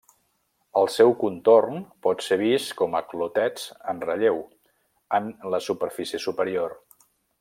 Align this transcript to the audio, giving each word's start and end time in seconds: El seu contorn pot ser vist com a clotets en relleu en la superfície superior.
El 0.79 0.87
seu 0.93 1.11
contorn 1.23 1.83
pot 2.07 2.25
ser 2.27 2.37
vist 2.43 2.73
com 2.79 2.97
a 2.99 3.01
clotets 3.11 3.67
en 3.93 4.01
relleu 4.07 4.41
en 5.19 5.29
la 5.57 5.61
superfície 5.67 6.23
superior. 6.25 6.75